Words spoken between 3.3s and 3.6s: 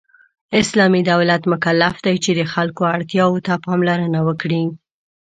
ته